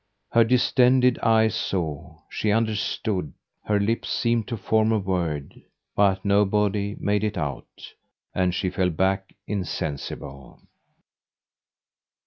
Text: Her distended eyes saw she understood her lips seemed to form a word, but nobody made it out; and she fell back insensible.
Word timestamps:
Her 0.31 0.43
distended 0.43 1.19
eyes 1.19 1.53
saw 1.53 2.21
she 2.27 2.49
understood 2.51 3.33
her 3.65 3.79
lips 3.79 4.09
seemed 4.09 4.47
to 4.47 4.57
form 4.57 4.91
a 4.91 4.97
word, 4.97 5.53
but 5.95 6.25
nobody 6.25 6.95
made 6.99 7.23
it 7.23 7.37
out; 7.37 7.93
and 8.33 8.51
she 8.51 8.71
fell 8.71 8.89
back 8.89 9.35
insensible. 9.45 10.59